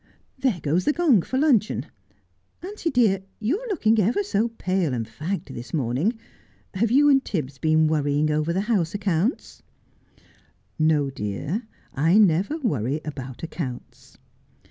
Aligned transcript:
There 0.39 0.59
goes 0.63 0.85
the 0.85 0.93
gong 0.93 1.21
for 1.21 1.37
luncheon. 1.37 1.85
Auntie 2.63 2.89
dear, 2.89 3.19
you 3.39 3.59
are 3.59 3.67
locking 3.69 3.99
ever 3.99 4.23
so 4.23 4.47
pale 4.47 4.95
and 4.95 5.05
fagged 5.07 5.53
this 5.53 5.75
morning. 5.75 6.17
Have 6.73 6.89
you 6.89 7.07
and 7.07 7.23
Tibbs 7.23 7.59
been 7.59 7.85
worrying 7.87 8.31
over 8.31 8.51
the 8.51 8.61
house 8.61 8.95
accounts?'' 8.95 9.61
No, 10.79 11.11
dear, 11.11 11.67
I 11.93 12.17
never 12.17 12.57
worry 12.57 12.99
about 13.05 13.43
accounts.' 13.43 14.17